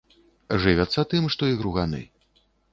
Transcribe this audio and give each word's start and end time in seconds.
Жывяцца 0.63 1.05
тым, 1.13 1.29
што 1.37 1.43
і 1.53 1.59
груганы. 1.63 2.03